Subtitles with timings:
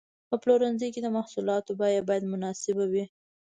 [0.29, 3.05] په پلورنځي کې د محصولاتو بیه باید مناسب وي.